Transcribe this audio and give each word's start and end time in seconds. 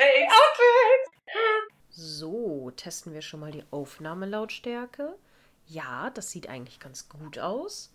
Outtakes. 0.00 1.10
So, 1.90 2.70
testen 2.70 3.12
wir 3.12 3.20
schon 3.20 3.40
mal 3.40 3.50
die 3.50 3.64
Aufnahmelautstärke. 3.70 5.14
Ja, 5.66 6.08
das 6.10 6.30
sieht 6.30 6.48
eigentlich 6.48 6.80
ganz 6.80 7.08
gut 7.10 7.38
aus. 7.38 7.92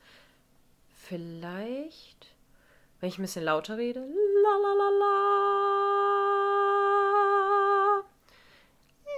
Vielleicht, 0.88 2.36
wenn 3.00 3.10
ich 3.10 3.18
ein 3.18 3.24
bisschen 3.24 3.44
lauter 3.44 3.78
rede. 3.78 4.02
La 4.02 4.58
la 4.58 4.74
la 4.74 4.90
la. 4.90 5.24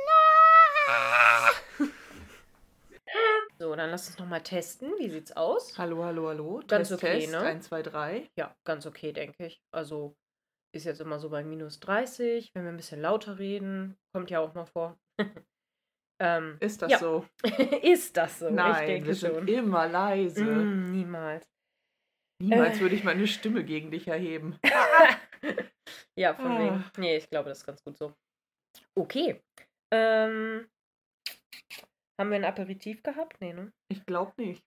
La. 0.08 1.52
So, 3.60 3.76
dann 3.76 3.90
lass 3.90 4.08
uns 4.08 4.18
noch 4.20 4.28
mal 4.28 4.40
testen. 4.42 4.94
Wie 4.98 5.10
sieht's 5.10 5.36
aus? 5.36 5.78
Hallo, 5.78 6.04
hallo, 6.06 6.28
hallo. 6.30 6.62
Ganz 6.68 6.88
Test, 6.90 7.04
okay, 7.04 7.20
Test. 7.22 7.32
ne? 7.32 7.40
1, 7.40 7.66
2, 7.68 7.82
3. 7.82 8.30
Ja, 8.38 8.56
ganz 8.64 8.86
okay, 8.86 9.12
denke 9.12 9.48
ich. 9.48 9.62
Also 9.72 10.16
ist 10.76 10.86
jetzt 10.86 11.02
immer 11.02 11.20
so 11.20 11.30
bei 11.30 11.44
minus 11.44 11.80
30. 11.80 12.52
Wenn 12.54 12.64
wir 12.64 12.72
ein 12.72 12.78
bisschen 12.78 13.02
lauter 13.02 13.40
reden, 13.40 13.98
kommt 14.14 14.30
ja 14.30 14.40
auch 14.40 14.54
mal 14.54 14.66
vor. 14.66 14.98
ähm, 16.22 16.58
Ist 16.60 16.82
das 16.82 16.92
Ja. 16.92 17.00
so? 17.00 17.26
ist 17.82 18.16
das 18.18 18.40
so? 18.40 18.50
Nein, 18.50 18.82
ich 18.82 18.88
denke 18.88 19.08
wir 19.08 19.16
sind 19.16 19.34
schon. 19.36 19.48
immer 19.48 19.88
leise. 19.88 20.44
Mm, 20.44 20.92
niemals. 20.92 21.48
Niemals 22.42 22.78
Äh. 22.78 22.82
würde 22.82 22.96
ich 22.96 23.04
meine 23.04 23.28
Stimme 23.28 23.64
gegen 23.64 23.92
dich 23.92 24.08
erheben. 24.08 24.60
Ja, 26.20 26.34
von 26.34 26.52
Ah. 26.52 26.60
wegen. 26.60 26.84
Nee, 26.98 27.18
ich 27.18 27.30
glaube, 27.30 27.50
das 27.50 27.60
ist 27.60 27.66
ganz 27.66 27.82
gut 27.84 27.96
so. 27.98 28.12
Okay. 28.98 29.40
Ähm, 29.94 30.68
haben 32.20 32.30
wir 32.32 32.36
ein 32.38 32.44
Aperitif 32.46 33.04
gehabt? 33.04 33.40
Nee, 33.40 33.54
ne? 33.54 33.72
Ich 33.90 34.04
glaube 34.06 34.34
nicht. 34.38 34.66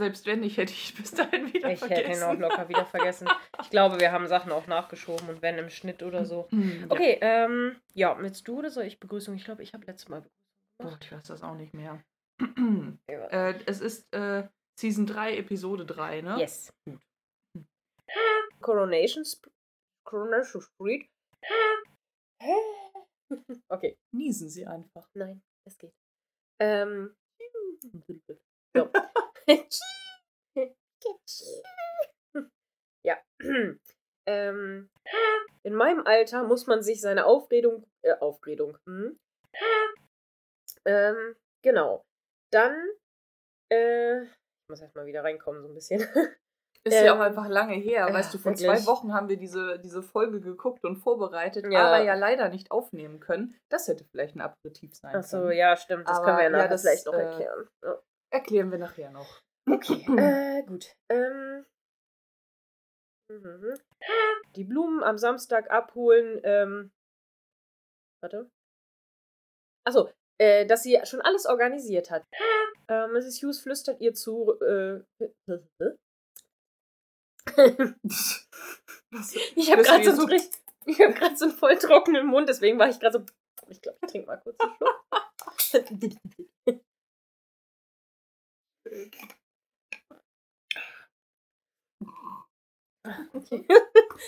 Selbst 0.00 0.24
wenn 0.24 0.40
nicht, 0.40 0.56
hätte 0.56 0.72
ich 0.72 0.94
bis 0.96 1.10
dahin 1.12 1.52
wieder 1.52 1.70
Ich 1.70 1.78
vergessen. 1.78 2.04
hätte 2.06 2.18
ihn 2.18 2.22
auch 2.22 2.38
locker 2.38 2.68
wieder 2.70 2.86
vergessen. 2.86 3.28
Ich 3.62 3.68
glaube, 3.68 4.00
wir 4.00 4.12
haben 4.12 4.26
Sachen 4.28 4.50
auch 4.50 4.66
nachgeschoben 4.66 5.28
und 5.28 5.42
wenn 5.42 5.58
im 5.58 5.68
Schnitt 5.68 6.02
oder 6.02 6.24
so. 6.24 6.48
Hm, 6.50 6.80
ja. 6.80 6.86
Okay, 6.90 7.18
ähm, 7.20 7.76
ja, 7.92 8.16
willst 8.18 8.48
du 8.48 8.58
oder 8.58 8.70
soll 8.70 8.84
ich 8.84 8.98
Begrüßung? 8.98 9.34
Ich 9.34 9.44
glaube, 9.44 9.62
ich 9.62 9.74
habe 9.74 9.84
letztes 9.84 10.08
Mal 10.08 10.24
Oh, 10.82 10.88
ich 10.98 11.12
weiß 11.12 11.24
das 11.24 11.42
auch 11.42 11.54
nicht 11.54 11.74
mehr. 11.74 12.02
Begrüßung. 12.38 12.98
äh, 13.08 13.54
es 13.66 13.82
ist 13.82 14.10
äh, 14.14 14.48
Season 14.78 15.04
3, 15.04 15.36
Episode 15.36 15.84
3, 15.84 16.22
ne? 16.22 16.38
Yes. 16.38 16.72
Gut. 16.88 17.00
Coronation, 18.62 19.22
Sp 19.28 19.52
Coronation 20.06 20.62
Street. 20.62 21.06
okay, 23.68 23.98
Niesen 24.14 24.48
sie 24.48 24.66
einfach. 24.66 25.06
nein, 25.14 25.42
es 25.66 25.76
geht. 25.76 25.92
Ähm. 26.58 27.14
So. 28.74 28.88
ja. 33.04 33.18
ähm. 34.28 34.88
In 35.62 35.74
meinem 35.74 36.06
Alter 36.06 36.44
muss 36.44 36.66
man 36.66 36.82
sich 36.82 37.00
seine 37.00 37.26
Aufredung. 37.26 37.84
Äh, 38.02 38.14
Aufredung. 38.20 38.78
Hm? 38.86 39.18
Ähm, 40.86 41.36
genau. 41.62 42.02
Dann. 42.52 42.76
Äh, 43.72 44.22
ich 44.22 44.28
muss 44.70 44.80
erstmal 44.80 45.06
wieder 45.06 45.22
reinkommen, 45.22 45.62
so 45.62 45.68
ein 45.68 45.74
bisschen. 45.74 46.00
Ist 46.82 46.94
ja 46.94 47.12
Ähm, 47.12 47.18
auch 47.18 47.20
einfach 47.20 47.46
lange 47.46 47.74
her. 47.74 48.06
ja, 48.08 48.14
weißt 48.14 48.32
du, 48.32 48.38
vor 48.38 48.52
wirklich. 48.52 48.66
zwei 48.66 48.86
Wochen 48.90 49.12
haben 49.12 49.28
wir 49.28 49.36
diese, 49.36 49.78
diese 49.80 50.02
Folge 50.02 50.40
geguckt 50.40 50.82
und 50.86 50.96
vorbereitet, 50.96 51.66
Ja. 51.70 51.84
aber 51.88 52.02
ja 52.02 52.14
leider 52.14 52.48
nicht 52.48 52.70
aufnehmen 52.70 53.20
können. 53.20 53.54
Das 53.70 53.86
hätte 53.86 54.06
vielleicht 54.06 54.34
ein 54.34 54.40
Aperitif 54.40 54.94
sein 54.96 55.14
Achso, 55.14 55.40
können. 55.40 55.58
ja, 55.58 55.76
stimmt. 55.76 56.08
Das 56.08 56.16
Aber 56.16 56.24
können 56.24 56.38
wir 56.38 56.44
ja 56.44 56.50
ja, 56.50 56.56
nachher 56.56 56.68
das, 56.68 56.80
vielleicht 56.80 57.04
noch 57.04 57.12
äh, 57.12 57.22
erklären. 57.22 57.68
Ja. 57.84 58.00
Erklären 58.32 58.70
wir 58.70 58.78
nachher 58.78 59.10
noch. 59.10 59.42
Okay, 59.68 60.04
äh, 60.18 60.62
gut. 60.64 60.94
Ähm, 61.08 61.66
mhm. 63.28 63.78
die 64.56 64.64
Blumen 64.64 65.02
am 65.02 65.18
Samstag 65.18 65.70
abholen. 65.70 66.40
Ähm, 66.44 66.92
warte. 68.22 68.50
Achso, 69.86 70.10
äh, 70.38 70.66
dass 70.66 70.82
sie 70.82 71.00
schon 71.04 71.20
alles 71.20 71.46
organisiert 71.46 72.10
hat. 72.10 72.24
Äh, 72.88 73.06
Mrs. 73.08 73.42
Hughes 73.42 73.60
flüstert 73.60 74.00
ihr 74.00 74.14
zu. 74.14 74.58
Äh, 74.60 75.00
ich 79.56 79.72
habe 79.72 79.82
gerade 79.82 80.14
so, 80.14 80.28
ich 80.86 81.00
hab 81.00 81.14
grad 81.16 81.38
so 81.38 81.46
einen 81.46 81.54
voll 81.54 81.76
trockenen 81.76 82.26
Mund, 82.26 82.48
deswegen 82.48 82.78
war 82.78 82.88
ich 82.88 83.00
gerade 83.00 83.18
so. 83.18 83.26
Ich 83.68 83.80
glaube, 83.80 83.98
ich 84.02 84.10
trinke 84.10 84.26
mal 84.26 84.38
kurz 84.38 84.56
einen 84.60 84.74
Schluck. 84.76 85.04
Okay. 93.34 93.64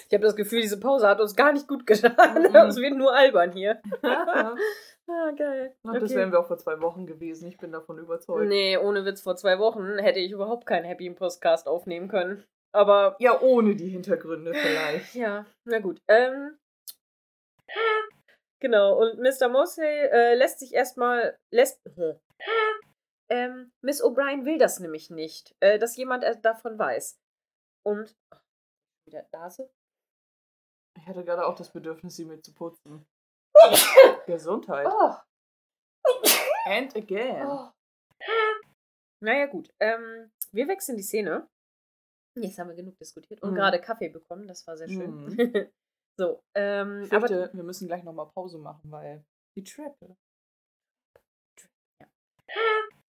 Ich 0.09 0.15
habe 0.15 0.25
das 0.25 0.35
Gefühl, 0.37 0.63
diese 0.63 0.81
Pause 0.81 1.07
hat 1.07 1.21
uns 1.21 1.37
gar 1.37 1.53
nicht 1.53 1.69
gut 1.69 1.87
getan. 1.87 2.15
Mhm. 2.43 2.57
Es 2.69 2.77
wird 2.77 2.95
nur 2.95 3.15
albern 3.15 3.53
hier. 3.53 3.81
Ja. 4.03 4.55
Ah, 5.11 5.33
geil. 5.37 5.75
Und 5.83 5.95
Das 5.95 6.05
Okay. 6.05 6.15
wären 6.15 6.31
wir 6.31 6.39
auch 6.39 6.47
vor 6.47 6.59
zwei 6.59 6.81
Wochen 6.81 7.07
gewesen. 7.07 7.49
Ich 7.49 7.59
bin 7.59 7.73
davon 7.73 7.99
überzeugt. 7.99 8.47
Nee, 8.49 8.79
ohne 8.79 9.05
Witz, 9.05 9.21
vor 9.21 9.35
zwei 9.35 9.59
Wochen 9.59 9.99
hätte 9.99 10.21
ich 10.21 10.31
überhaupt 10.31 10.65
keinen 10.65 10.85
Happy 10.85 11.11
Podcast 11.11 11.67
aufnehmen 11.67 12.07
können. 12.09 12.45
Aber 12.73 13.17
Ja, 13.19 13.39
ohne 13.41 13.75
die 13.75 13.89
Hintergründe 13.89 14.55
vielleicht. 14.55 15.15
ja, 15.17 15.45
na 15.65 15.81
gut. 15.81 16.01
Ähm, 16.09 16.57
genau, 18.61 18.97
und 18.97 19.19
Mr. 19.19 19.49
Mosley 19.49 20.07
äh, 20.07 20.35
lässt 20.35 20.61
sich 20.61 20.73
erstmal. 20.73 21.37
lässt. 21.53 21.81
Ähm, 23.29 23.73
Miss 23.85 24.03
O'Brien 24.03 24.45
will 24.45 24.59
das 24.59 24.79
nämlich 24.79 25.11
nicht, 25.11 25.53
äh, 25.61 25.81
dass 25.81 25.97
jemand 25.97 26.23
äh, 26.25 26.37
davon 26.41 26.79
weiß. 26.79 27.19
Und. 27.85 28.15
Wieder 29.13 29.29
Nase? 29.33 29.71
Ich 30.99 31.07
hatte 31.07 31.25
gerade 31.25 31.47
auch 31.47 31.55
das 31.55 31.71
Bedürfnis, 31.71 32.17
sie 32.17 32.25
mir 32.25 32.41
zu 32.41 32.55
putzen. 32.55 33.05
Gesundheit. 34.27 34.87
Oh. 34.89 35.15
And 36.65 36.97
again. 36.97 37.47
Oh. 37.47 37.71
Naja, 39.23 39.47
gut. 39.47 39.69
Ähm, 39.81 40.31
wir 40.53 40.67
wechseln 40.69 40.97
die 40.97 41.03
Szene. 41.03 41.47
Jetzt 42.39 42.59
haben 42.59 42.69
wir 42.69 42.75
genug 42.77 42.97
diskutiert 42.99 43.43
und 43.43 43.51
Mhm. 43.51 43.57
gerade 43.57 43.81
Kaffee 43.81 44.09
bekommen. 44.09 44.49
Das 44.49 44.67
war 44.67 44.77
sehr 44.79 44.89
schön. 44.89 45.27
Mhm. 45.27 45.71
so, 46.19 46.41
ähm, 46.57 47.03
Ich 47.03 47.13
aber 47.13 47.29
fürchte, 47.29 47.55
wir 47.57 47.65
müssen 47.65 47.89
gleich 47.89 48.05
nochmal 48.05 48.31
Pause 48.35 48.59
machen, 48.59 48.91
weil 48.91 49.25
die 49.59 49.65
Treppe. 49.65 50.17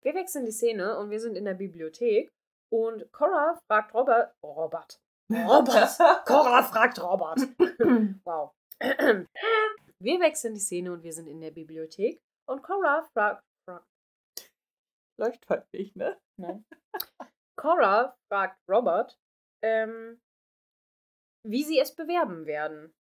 wir 0.05 0.15
wechseln 0.15 0.47
die 0.47 0.53
Szene 0.53 0.97
und 0.99 1.11
wir 1.11 1.19
sind 1.21 1.37
in 1.37 1.45
der 1.45 1.55
Bibliothek 1.55 2.31
und 2.73 3.11
Cora 3.13 3.59
fragt 3.69 3.93
Robert. 3.95 4.33
Robert. 4.45 5.01
Robert. 5.31 5.99
Cora 6.27 6.62
fragt 6.62 7.00
Robert. 7.00 7.39
wow. 8.25 8.53
wir 8.81 10.21
wechseln 10.21 10.55
die 10.55 10.61
Szene 10.61 10.93
und 10.93 11.03
wir 11.03 11.12
sind 11.12 11.27
in 11.27 11.41
der 11.41 11.50
Bibliothek 11.50 12.21
und 12.49 12.62
Cora 12.62 13.03
fragt. 13.12 13.44
fragt 13.69 13.87
Läuft 15.21 15.49
halt 15.49 15.67
nicht, 15.72 15.97
ne? 15.97 16.19
Nein. 16.41 16.65
Cora 17.59 18.17
fragt 18.31 18.59
Robert, 18.71 19.19
ähm, 19.65 20.21
wie 21.44 21.65
sie 21.65 21.81
es 21.81 21.94
bewerben 21.94 22.47
werden. 22.47 22.94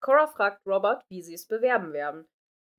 Cora 0.00 0.28
fragt 0.28 0.64
Robert, 0.66 1.04
wie 1.10 1.22
sie 1.22 1.34
es 1.34 1.46
bewerben 1.46 1.92
werden. 1.92 2.28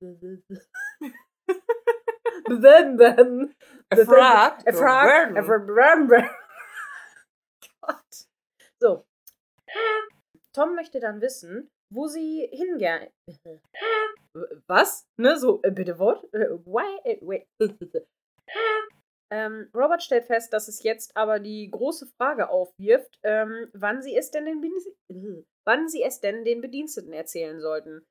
bewerben 2.44 2.98
werden. 2.98 3.54
Er 3.90 4.04
fragt. 4.06 4.66
Er 4.66 4.74
fragt. 4.74 5.36
Er 5.36 5.44
fragt. 5.44 6.43
So. 8.84 9.06
Tom 10.52 10.74
möchte 10.74 11.00
dann 11.00 11.22
wissen, 11.22 11.70
wo 11.90 12.06
sie 12.06 12.46
hingern. 12.52 13.08
Was? 14.66 15.06
Ne, 15.18 15.38
so, 15.38 15.62
äh, 15.62 15.70
bitte 15.70 15.98
Wort? 15.98 16.22
Äh, 16.34 16.50
Why? 16.66 17.00
äh, 17.04 17.18
Wait. 17.22 17.46
Ähm, 19.32 19.68
Robert 19.74 20.02
stellt 20.02 20.26
fest, 20.26 20.52
dass 20.52 20.68
es 20.68 20.82
jetzt 20.84 21.16
aber 21.16 21.40
die 21.40 21.68
große 21.68 22.06
Frage 22.18 22.50
aufwirft, 22.50 23.18
ähm, 23.24 23.68
wann 23.72 24.00
sie 24.00 24.14
es 24.14 24.30
denn 24.30 24.44
den 24.44 24.60
Bediensteten, 24.60 25.46
wann 25.66 25.88
sie 25.88 26.02
es 26.02 26.20
denn 26.20 26.44
den 26.44 26.60
Bediensteten 26.60 27.12
erzählen 27.12 27.58
sollten. 27.58 28.06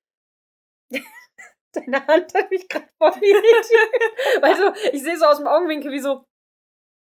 Deine 1.73 2.05
Hand 2.07 2.33
hat 2.33 2.49
mich 2.49 2.67
gerade 2.67 2.89
voll 2.97 3.13
irritiert. 3.21 4.43
Also, 4.43 4.73
ich 4.91 5.03
sehe 5.03 5.17
so 5.17 5.25
aus 5.25 5.37
dem 5.37 5.47
Augenwinkel 5.47 5.91
wie 5.91 5.99
so. 5.99 6.25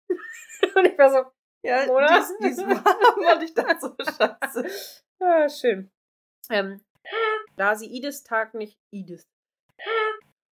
Und 0.10 0.86
ich 0.86 0.98
war 0.98 1.10
so, 1.10 1.32
Ja, 1.64 1.88
Oder? 1.90 2.08
dies, 2.08 2.58
dies 2.58 2.58
war, 2.68 3.42
ich 3.42 3.54
dachte 3.54 3.80
so, 3.80 3.96
scheiße. 4.00 5.00
ah, 5.20 5.48
schön. 5.50 5.92
Ähm, 6.50 6.84
da 7.56 7.76
sie 7.76 7.96
Ediths 7.96 8.24
Tag 8.24 8.54
nicht 8.54 8.80
Edith. 8.92 9.28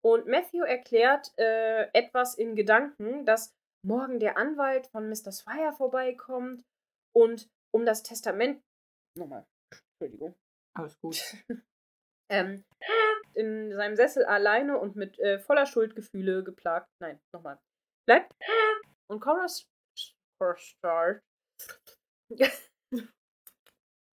Und 0.03 0.27
Matthew 0.27 0.63
erklärt 0.63 1.31
äh, 1.37 1.89
etwas 1.93 2.35
in 2.35 2.55
Gedanken, 2.55 3.25
dass 3.25 3.53
morgen 3.83 4.19
der 4.19 4.37
Anwalt 4.37 4.87
von 4.87 5.09
Mr. 5.09 5.31
Swire 5.31 5.73
vorbeikommt 5.73 6.63
und 7.15 7.49
um 7.73 7.85
das 7.85 8.03
Testament. 8.03 8.61
Nochmal. 9.17 9.45
Entschuldigung. 9.99 10.35
Alles 10.77 10.99
gut. 10.99 11.21
Ähm, 12.27 12.65
in 13.35 13.71
seinem 13.75 13.95
Sessel 13.95 14.25
alleine 14.25 14.79
und 14.79 14.95
mit 14.95 15.19
äh, 15.19 15.37
voller 15.37 15.67
Schuldgefühle 15.67 16.43
geplagt. 16.43 16.89
Nein, 16.99 17.19
nochmal. 17.31 17.59
Bleibt. 18.07 18.33
Und 19.07 19.19
Cora 20.45 20.53
Cora 20.53 20.57
Star. 20.57 21.21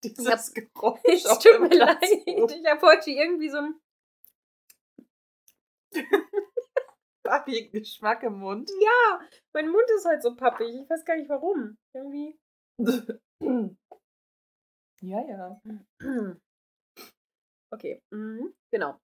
Dieses 0.03 0.53
Geräusch 0.53 0.99
Es 1.05 1.25
auf 1.25 1.39
tut 1.39 1.59
mir 1.61 1.77
leid. 1.77 2.03
Ich 2.03 2.65
habe 2.67 2.81
heute 2.81 3.11
irgendwie 3.11 3.49
so 3.49 3.57
ein. 3.57 3.79
Pappigen 7.23 7.71
Geschmack 7.71 8.23
im 8.23 8.39
Mund. 8.39 8.69
Ja, 8.79 9.19
mein 9.53 9.69
Mund 9.69 9.85
ist 9.97 10.05
halt 10.05 10.21
so 10.23 10.35
pappig. 10.35 10.69
Ich 10.69 10.89
weiß 10.89 11.03
gar 11.03 11.17
nicht 11.17 11.29
warum. 11.29 11.77
Irgendwie. 11.93 12.39
ja, 15.01 15.21
ja. 15.27 15.61
Okay, 17.69 18.01
mhm. 18.11 18.55
genau. 18.71 18.97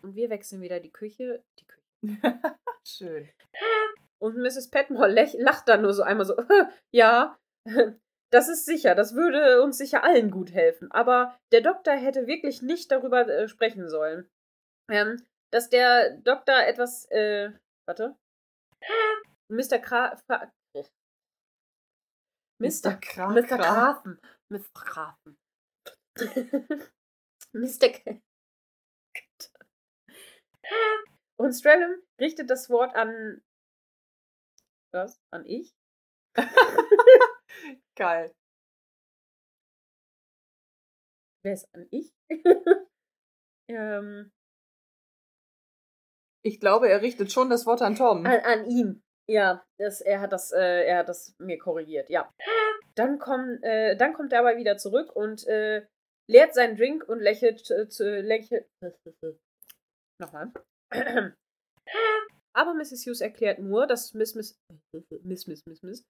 Und 0.00 0.14
wir 0.14 0.30
wechseln 0.30 0.62
wieder 0.62 0.80
die 0.80 0.90
Küche. 0.90 1.44
Die 1.58 1.66
Küche. 1.66 1.84
Schön. 2.86 3.30
Und 4.24 4.38
Mrs. 4.38 4.70
Petmore 4.70 5.06
lacht 5.36 5.68
dann 5.68 5.82
nur 5.82 5.92
so 5.92 6.02
einmal 6.02 6.24
so, 6.24 6.34
ja, 6.94 7.38
das 8.32 8.48
ist 8.48 8.64
sicher, 8.64 8.94
das 8.94 9.14
würde 9.14 9.60
uns 9.62 9.76
sicher 9.76 10.02
allen 10.02 10.30
gut 10.30 10.50
helfen. 10.50 10.90
Aber 10.92 11.38
der 11.52 11.60
Doktor 11.60 11.92
hätte 11.92 12.26
wirklich 12.26 12.62
nicht 12.62 12.90
darüber 12.90 13.28
äh, 13.28 13.48
sprechen 13.48 13.90
sollen. 13.90 14.26
Ähm, 14.90 15.22
dass 15.52 15.68
der 15.68 16.16
Doktor 16.20 16.54
etwas, 16.64 17.04
äh, 17.10 17.52
warte. 17.86 18.16
Mr. 19.50 19.78
Kra 19.78 20.16
Fra 20.16 20.50
Mr. 22.58 22.94
Kra 22.94 23.28
Mr. 23.28 23.42
Grafen. 23.42 24.20
Mr. 24.48 24.70
Grafen. 24.72 25.36
Mr. 27.52 27.88
K 27.90 28.22
Und 31.36 31.52
Strellum 31.52 32.02
richtet 32.18 32.48
das 32.48 32.70
Wort 32.70 32.94
an. 32.96 33.42
Was? 34.94 35.20
An 35.32 35.44
ich? 35.44 35.74
Geil. 37.96 38.32
Wer 41.42 41.52
ist 41.52 41.68
an 41.74 41.88
ich? 41.90 42.12
ähm, 43.68 44.30
Ich 46.46 46.60
glaube, 46.60 46.88
er 46.88 47.02
richtet 47.02 47.32
schon 47.32 47.50
das 47.50 47.66
Wort 47.66 47.82
an 47.82 47.96
Tom. 47.96 48.24
an, 48.24 48.40
an 48.40 48.66
ihn. 48.66 49.02
Ja, 49.26 49.64
das, 49.78 50.00
er, 50.00 50.20
hat 50.20 50.32
das, 50.32 50.52
äh, 50.52 50.84
er 50.84 50.98
hat 50.98 51.08
das 51.08 51.34
mir 51.38 51.58
korrigiert, 51.58 52.08
ja. 52.08 52.32
Dann, 52.94 53.18
komm, 53.18 53.58
äh, 53.62 53.96
dann 53.96 54.12
kommt 54.12 54.32
er 54.32 54.40
aber 54.40 54.56
wieder 54.58 54.76
zurück 54.76 55.16
und 55.16 55.44
äh, 55.48 55.86
leert 56.30 56.54
seinen 56.54 56.76
Drink 56.76 57.08
und 57.08 57.18
lächelt 57.18 57.68
äh, 57.70 57.88
zu. 57.88 58.20
Lächelt. 58.20 58.68
Nochmal. 60.20 60.52
Aber 62.56 62.74
Mrs. 62.74 63.04
Hughes 63.06 63.20
erklärt 63.20 63.58
nur, 63.58 63.86
dass 63.86 64.14
Miss 64.14 64.34
Miss. 64.34 64.56
Miss 65.22 65.46
Miss 65.46 65.60
Miss 65.66 65.82
Miss. 65.82 66.04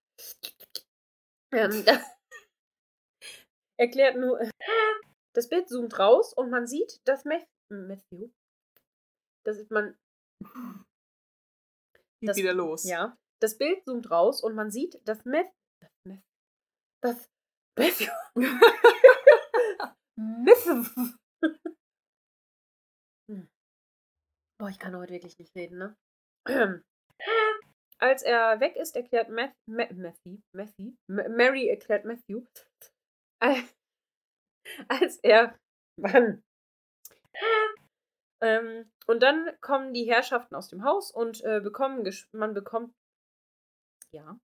Ähm, 1.52 1.84
erklärt 3.80 4.16
nur. 4.16 4.40
Das 5.34 5.48
Bild 5.48 5.68
zoomt 5.68 5.98
raus 5.98 6.32
und 6.34 6.50
man 6.50 6.66
sieht, 6.66 7.00
dass 7.08 7.24
Matthew. 7.24 8.30
Das 9.44 9.58
ist 9.58 9.70
man. 9.70 9.96
Geht 12.20 12.28
das- 12.28 12.36
wieder 12.36 12.54
los. 12.54 12.84
Ja. 12.84 13.16
Das 13.42 13.58
Bild 13.58 13.84
zoomt 13.84 14.10
raus 14.10 14.42
und 14.42 14.54
man 14.54 14.70
sieht, 14.70 15.06
dass 15.06 15.24
Meth. 15.24 15.50
Das 15.80 15.90
Meth. 16.06 16.22
Das. 17.02 17.28
Matthew. 17.78 18.12
Matthew. 20.16 20.84
Hm. 23.30 23.48
Boah, 24.58 24.68
ich 24.70 24.78
kann 24.78 24.96
heute 24.96 25.12
wirklich 25.12 25.36
nicht 25.38 25.54
reden, 25.56 25.78
ne? 25.78 25.96
Als 28.00 28.22
er 28.22 28.60
weg 28.60 28.76
ist, 28.76 28.96
erklärt 28.96 29.30
Math, 29.30 29.54
Ma 29.66 29.86
Matthew, 29.92 30.38
Matthew, 30.54 30.92
Ma 31.10 31.28
Mary 31.28 31.68
erklärt 31.68 32.04
Matthew, 32.04 32.44
al- 33.42 33.68
als 34.88 35.18
er, 35.22 35.56
Mann. 36.00 36.42
Ähm, 38.42 38.90
und 39.06 39.22
dann 39.22 39.56
kommen 39.60 39.94
die 39.94 40.04
Herrschaften 40.04 40.54
aus 40.54 40.68
dem 40.68 40.84
Haus 40.84 41.10
und 41.10 41.42
äh, 41.44 41.60
bekommen, 41.60 42.08
man 42.32 42.52
bekommt, 42.52 42.92
ja, 44.12 44.38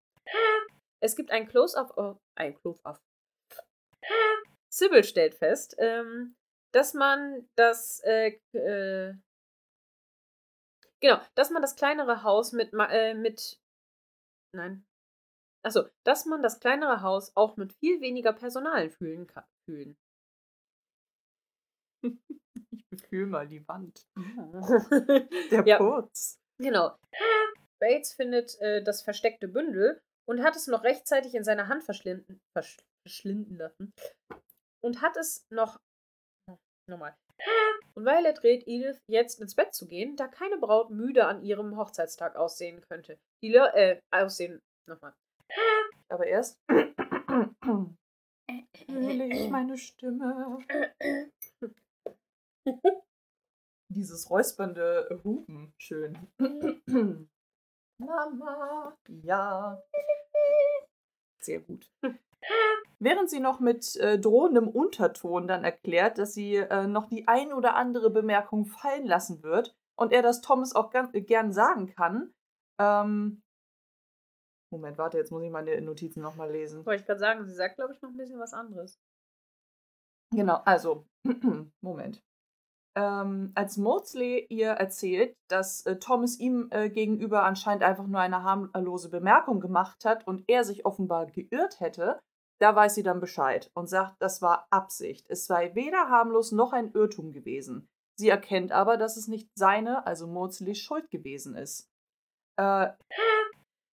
es 1.03 1.17
gibt 1.17 1.31
ein 1.31 1.46
Close-up, 1.49 1.96
oh, 1.96 2.17
ein 2.38 2.55
Close-up. 2.61 2.99
Sybil 4.73 5.05
stellt 5.05 5.35
fest, 5.35 5.75
ähm, 5.79 6.35
dass 6.73 6.94
man 6.94 7.46
das, 7.58 8.00
äh, 8.05 8.38
äh, 8.55 9.14
genau, 11.00 11.20
dass 11.35 11.50
man 11.50 11.62
das 11.62 11.76
kleinere 11.76 12.23
Haus 12.23 12.52
mit, 12.52 12.73
äh, 12.73 13.14
mit, 13.14 13.61
nein, 14.55 14.87
achso, 15.64 15.85
dass 16.05 16.26
man 16.26 16.43
das 16.43 16.61
kleinere 16.61 17.02
Haus 17.02 17.37
auch 17.37 17.56
mit 17.56 17.73
viel 17.75 18.00
weniger 18.00 18.32
Personal 18.32 18.91
fühlen 18.91 19.26
kann. 19.26 19.44
Fühlen. 19.69 19.97
Ich 22.73 22.87
befühl 22.88 23.26
mal 23.26 23.47
die 23.47 23.67
Wand. 23.69 24.06
Der 24.17 25.29
Der 25.50 25.67
Ja. 25.67 25.79
Putz. 25.79 26.38
Genau. 26.58 26.97
Bates 27.81 28.14
findet 28.14 28.58
äh, 28.61 28.82
das 28.82 29.03
versteckte 29.03 29.49
Bündel 29.49 30.03
und 30.29 30.43
hat 30.43 30.56
es 30.56 30.67
noch 30.67 30.82
rechtzeitig 30.85 31.35
in 31.35 31.44
seiner 31.44 31.69
Hand 31.69 31.85
verschlinden, 31.85 32.41
versch 32.53 32.76
verschlinden 33.06 33.56
lassen. 33.56 33.93
Und 34.82 35.03
hat 35.03 35.17
es 35.17 35.46
noch. 35.50 35.81
Nochmal. 36.88 37.17
Und 37.95 38.05
weil 38.05 38.25
er 38.25 38.33
dreht 38.33 38.67
Edith 38.67 39.01
jetzt 39.07 39.41
ins 39.41 39.55
Bett 39.55 39.75
zu 39.75 39.87
gehen, 39.87 40.17
da 40.17 40.29
keine 40.29 40.59
Braut 40.59 40.91
müde 40.91 41.27
an 41.27 41.43
ihrem 41.43 41.77
Hochzeitstag 41.77 42.37
aussehen 42.37 42.81
könnte. 42.81 43.19
Die 43.43 43.51
Le 43.51 43.73
äh, 43.75 44.01
aussehen. 44.11 44.63
Nochmal. 44.87 45.15
Aber 46.09 46.27
erst 46.27 46.59
fühle 48.87 49.27
ich 49.27 49.51
meine 49.51 49.77
Stimme. 49.77 50.59
Dieses 53.89 54.31
räuspernde 54.31 55.21
Hupen. 55.25 55.73
Schön. 55.79 56.17
Mama. 57.99 58.97
Ja. 59.09 59.83
Sehr 61.41 61.61
gut. 61.61 61.91
Während 62.99 63.31
sie 63.31 63.41
noch 63.41 63.61
mit 63.61 63.97
äh, 63.97 64.19
drohendem 64.19 64.69
Unterton 64.69 65.49
dann 65.49 65.65
erklärt, 65.65 66.19
dass 66.19 66.35
sie 66.35 66.57
äh, 66.57 66.87
noch 66.87 67.09
die 67.09 67.29
ein 67.29 67.53
oder 67.53 67.75
andere 67.75 68.11
Bemerkung 68.11 68.67
fallen 68.67 69.07
lassen 69.07 69.43
wird 69.43 69.75
und 69.97 70.13
er 70.13 70.23
das 70.23 70.41
Thomas 70.41 70.75
auch 70.75 70.91
gern, 70.91 71.13
äh, 71.15 71.23
gern 71.23 71.53
sagen 71.53 71.87
kann. 71.87 72.33
Ähm, 72.79 73.43
Moment, 74.73 74.99
warte, 74.99 75.19
jetzt 75.19 75.33
muss 75.33 75.43
ich 75.43 75.51
meine 75.51 75.81
Notizen 75.81 76.21
nochmal 76.21 76.51
lesen. 76.51 76.87
Wollte 76.87 77.01
ich 77.01 77.07
gerade 77.07 77.21
sagen, 77.21 77.45
sie 77.45 77.55
sagt, 77.55 77.77
glaube 77.77 77.93
ich, 77.93 78.03
noch 78.03 78.11
ein 78.11 78.17
bisschen 78.17 78.39
was 78.39 78.53
anderes. 78.53 78.99
Genau, 80.32 80.61
also, 80.65 81.06
Moment. 81.82 82.23
Ähm, 82.97 83.53
als 83.55 83.77
Maudsley 83.77 84.47
ihr 84.49 84.70
erzählt, 84.70 85.37
dass 85.49 85.87
äh, 85.87 85.99
Thomas 85.99 86.39
ihm 86.39 86.69
äh, 86.70 86.89
gegenüber 86.91 87.44
anscheinend 87.44 87.82
einfach 87.82 88.06
nur 88.06 88.20
eine 88.20 88.43
harmlose 88.43 89.11
Bemerkung 89.11 89.61
gemacht 89.61 90.05
hat 90.05 90.27
und 90.27 90.44
er 90.49 90.65
sich 90.65 90.85
offenbar 90.85 91.27
geirrt 91.27 91.81
hätte, 91.81 92.20
da 92.60 92.76
weiß 92.76 92.94
sie 92.94 93.02
dann 93.02 93.20
Bescheid 93.20 93.70
und 93.74 93.88
sagt, 93.88 94.20
das 94.20 94.43
war 94.43 94.67
Absicht. 94.70 95.26
Es 95.29 95.46
sei 95.46 95.74
weder 95.74 96.10
harmlos 96.10 96.52
noch 96.52 96.72
ein 96.72 96.93
Irrtum 96.93 97.32
gewesen. 97.32 97.88
Sie 98.19 98.29
erkennt 98.29 98.70
aber, 98.70 98.98
dass 98.98 99.17
es 99.17 99.29
nicht 99.29 99.48
seine, 99.55 100.06
also 100.06 100.26
Maudsleys 100.26 100.79
Schuld 100.79 101.10
gewesen 101.10 101.56
ist. 101.56 101.90
Äh, 102.58 102.90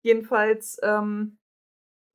jedenfalls 0.03 0.79
ähm, 0.83 1.39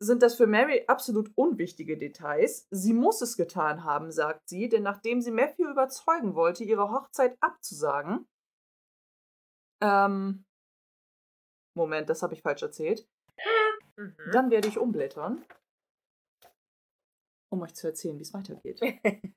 sind 0.01 0.23
das 0.23 0.37
für 0.37 0.47
Mary 0.47 0.85
absolut 0.87 1.33
unwichtige 1.35 1.99
Details. 1.99 2.69
Sie 2.71 2.93
muss 2.93 3.23
es 3.23 3.37
getan 3.37 3.83
haben, 3.83 4.13
sagt 4.13 4.49
sie, 4.49 4.69
denn 4.69 4.85
nachdem 4.85 5.21
sie 5.21 5.33
Matthew 5.33 5.69
überzeugen 5.69 6.37
wollte, 6.37 6.63
ihre 6.63 6.91
Hochzeit 6.91 7.37
abzusagen. 7.41 8.29
Ähm. 9.83 10.45
Moment, 11.75 12.09
das 12.09 12.23
habe 12.23 12.35
ich 12.35 12.43
falsch 12.43 12.63
erzählt. 12.63 13.09
Mhm. 13.97 14.15
Dann 14.33 14.51
werde 14.51 14.69
ich 14.69 14.79
umblättern, 14.79 15.45
um 17.53 17.63
euch 17.63 17.75
zu 17.75 17.87
erzählen, 17.89 18.19
wie 18.19 18.23
es 18.23 18.35
weitergeht. 18.35 18.81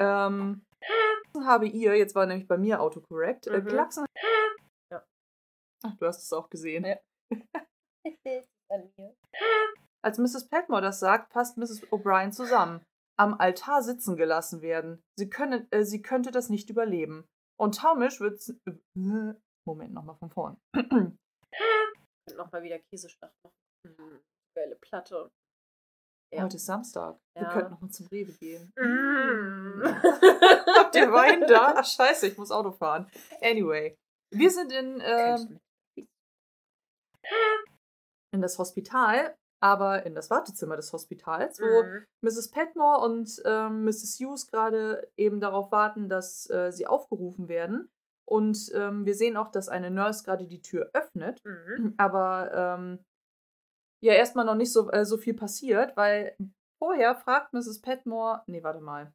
ähm, 0.00 0.64
habe 1.44 1.66
ihr, 1.66 1.96
jetzt 1.96 2.14
war 2.14 2.26
nämlich 2.26 2.48
bei 2.48 2.58
mir 2.58 2.80
autocorrect, 2.80 3.46
äh, 3.46 3.60
Mhm. 3.60 3.66
Klaxon. 3.66 4.06
Ja. 4.92 5.02
Ach, 5.84 5.96
du 5.96 6.06
hast 6.06 6.22
es 6.22 6.32
auch 6.32 6.50
gesehen. 6.50 6.84
Ja. 6.84 6.98
Als 10.04 10.18
Mrs. 10.18 10.48
Petmore 10.48 10.82
das 10.82 11.00
sagt, 11.00 11.32
fasst 11.32 11.56
Mrs. 11.56 11.82
O'Brien 11.90 12.32
zusammen. 12.32 12.84
Am 13.18 13.34
Altar 13.34 13.82
sitzen 13.82 14.16
gelassen 14.16 14.60
werden. 14.62 15.00
Sie, 15.18 15.30
könne, 15.30 15.66
äh, 15.70 15.84
sie 15.84 16.02
könnte 16.02 16.30
das 16.30 16.50
nicht 16.50 16.68
überleben. 16.70 17.26
Und 17.58 17.76
Taumisch 17.78 18.20
wird. 18.20 18.40
Äh, 18.66 19.34
Moment, 19.66 19.94
nochmal 19.94 20.16
von 20.16 20.30
vorn. 20.30 20.58
Nochmal 22.36 22.62
wieder 22.62 22.80
Käseschlacht 22.90 23.34
machen. 23.44 23.54
Mhm. 23.86 24.20
Platte. 24.80 25.30
Ja. 26.32 26.44
Heute 26.44 26.56
ist 26.56 26.66
Samstag. 26.66 27.18
Wir 27.34 27.42
Ja. 27.42 27.52
könnten 27.52 27.72
nochmal 27.72 27.90
zum 27.90 28.06
Rewe 28.06 28.32
gehen. 28.32 28.72
Mm. 28.76 29.82
Habt 30.78 30.94
ihr 30.96 31.12
Wein 31.12 31.42
da? 31.46 31.74
Ach, 31.76 31.84
scheiße, 31.84 32.26
ich 32.28 32.38
muss 32.38 32.50
Auto 32.50 32.72
fahren. 32.72 33.06
Anyway. 33.42 33.96
Wir 34.34 34.50
sind 34.50 34.72
in, 34.72 35.00
ähm, 35.04 35.58
in 38.34 38.40
das 38.40 38.58
Hospital 38.58 39.34
aber 39.64 40.04
in 40.06 40.16
das 40.16 40.28
Wartezimmer 40.28 40.74
des 40.74 40.92
Hospitals, 40.92 41.60
wo 41.60 41.82
Mhm. 41.84 42.04
Mrs. 42.24 42.50
Petmore 42.50 43.04
und 43.04 43.40
ähm, 43.44 43.84
Mrs. 43.84 44.18
Hughes 44.18 44.48
gerade 44.48 45.08
eben 45.16 45.38
darauf 45.40 45.70
warten, 45.70 46.08
dass 46.08 46.50
äh, 46.50 46.72
sie 46.72 46.88
aufgerufen 46.88 47.46
werden. 47.46 47.88
Und 48.28 48.72
ähm, 48.74 49.04
wir 49.06 49.14
sehen 49.14 49.36
auch, 49.36 49.52
dass 49.52 49.68
eine 49.68 49.92
Nurse 49.92 50.24
gerade 50.24 50.48
die 50.48 50.62
Tür 50.62 50.90
öffnet, 50.94 51.40
Mhm. 51.44 51.94
aber 51.96 52.50
ähm, 52.52 53.04
ja 54.02 54.12
erstmal 54.14 54.44
noch 54.44 54.56
nicht 54.56 54.72
so, 54.72 54.90
äh, 54.90 55.04
so 55.04 55.16
viel 55.16 55.34
passiert, 55.34 55.96
weil 55.96 56.36
vorher 56.82 57.14
fragt 57.14 57.52
Mrs. 57.52 57.80
Petmore, 57.80 58.42
nee, 58.46 58.62
warte 58.62 58.80
mal, 58.80 59.12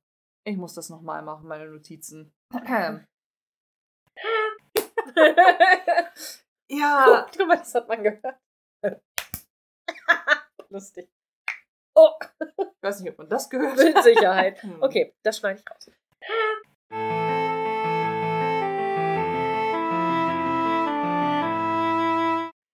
ich 0.47 0.57
muss 0.57 0.73
das 0.73 0.89
nochmal 0.89 1.21
machen, 1.21 1.47
meine 1.47 1.69
Notizen. 1.69 2.33
ja, 6.71 7.25
guck 7.37 7.47
mal, 7.47 7.57
das 7.57 7.75
hat 7.75 7.87
man 7.87 8.03
gehört. 8.03 8.39
Lustig. 10.69 11.09
Oh, 11.95 12.11
ich 12.39 12.83
weiß 12.83 13.01
nicht, 13.01 13.11
ob 13.11 13.17
man 13.17 13.29
das 13.29 13.49
gehört 13.49 13.77
mit 13.77 14.03
Sicherheit. 14.03 14.61
Hm. 14.61 14.83
Okay, 14.83 15.15
das 15.25 15.39
schneide 15.39 15.59
ich 15.59 15.69
raus. 15.69 15.91